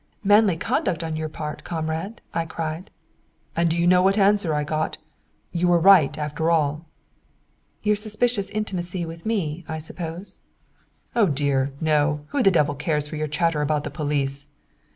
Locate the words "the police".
13.83-14.49